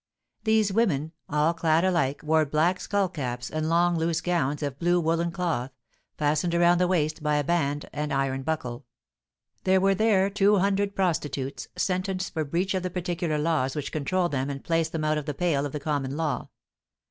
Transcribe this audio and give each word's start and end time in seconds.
These 0.45 0.73
women, 0.73 1.11
all 1.29 1.53
clad 1.53 1.85
alike, 1.85 2.21
wore 2.23 2.43
black 2.43 2.79
skull 2.79 3.07
caps 3.07 3.51
and 3.51 3.69
long 3.69 3.95
loose 3.95 4.19
gowns 4.19 4.63
of 4.63 4.79
blue 4.79 4.99
woollen 4.99 5.29
cloth, 5.29 5.69
fastened 6.17 6.55
around 6.55 6.79
the 6.79 6.87
waist 6.87 7.21
by 7.21 7.35
a 7.35 7.43
band 7.43 7.87
and 7.93 8.11
iron 8.11 8.41
buckle. 8.41 8.87
There 9.63 9.79
were 9.79 9.93
there 9.93 10.31
two 10.31 10.57
hundred 10.57 10.95
prostitutes, 10.95 11.67
sentenced 11.75 12.33
for 12.33 12.43
breach 12.43 12.73
of 12.73 12.81
the 12.81 12.89
particular 12.89 13.37
laws 13.37 13.75
which 13.75 13.91
control 13.91 14.27
them 14.27 14.49
and 14.49 14.63
place 14.63 14.89
them 14.89 15.03
out 15.05 15.19
of 15.19 15.27
the 15.27 15.35
pale 15.35 15.67
of 15.67 15.71
the 15.71 15.79
common 15.79 16.17
law. 16.17 16.49